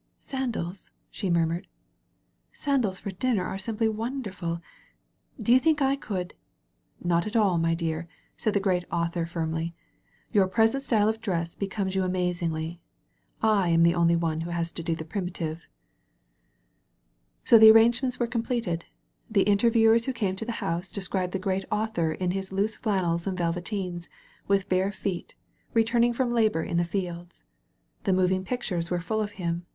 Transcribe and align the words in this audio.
"Sandals," 0.17 0.89
she 1.11 1.29
murmured, 1.29 1.67
"sandals 2.51 2.99
for 2.99 3.11
dinner 3.11 3.45
are 3.45 3.59
simply 3.59 3.87
wonderful. 3.87 4.59
Do 5.39 5.53
you 5.53 5.59
think 5.59 5.79
I 5.79 5.95
could" 5.95 6.33
"Not 7.13 7.27
at 7.27 7.35
all, 7.35 7.59
my 7.59 7.75
dear," 7.75 8.07
said 8.35 8.55
the 8.55 8.59
Great 8.59 8.83
Author 8.91 9.27
firmly. 9.27 9.75
"Your 10.31 10.47
present 10.47 10.81
style 10.81 11.07
of 11.07 11.21
dress 11.21 11.55
becomes 11.55 11.93
you 11.93 12.01
amazingly. 12.01 12.81
I 13.43 13.69
am 13.69 13.83
the 13.83 13.93
only 13.93 14.15
one 14.15 14.41
who 14.41 14.49
has 14.49 14.71
to 14.71 14.81
do 14.81 14.95
the 14.95 15.05
primitive." 15.05 15.67
2feo 17.45 17.45
THE 17.45 17.45
PRIMITIVE 17.45 17.45
So 17.45 17.57
the 17.59 17.71
arrangements 17.71 18.19
were 18.19 18.27
completed^ 18.27 18.81
The 19.29 19.43
in 19.47 19.59
terviewers 19.59 20.05
who 20.07 20.13
came 20.13 20.35
to 20.37 20.45
the 20.45 20.51
house 20.65 20.91
described 20.91 21.31
the 21.31 21.37
Great 21.37 21.65
Author 21.71 22.11
in 22.11 22.31
his 22.31 22.51
loose 22.51 22.75
flannels 22.75 23.27
and 23.27 23.37
velveteens, 23.37 24.09
with 24.47 24.67
bare 24.67 24.91
feet, 24.91 25.35
retundng 25.75 26.15
from 26.15 26.33
labor 26.33 26.63
in 26.63 26.77
the 26.77 26.83
fields. 26.83 27.43
The 28.05 28.13
moving 28.13 28.43
pictures 28.43 28.89
were 28.89 28.99
full 28.99 29.21
of 29.21 29.33
him. 29.33 29.67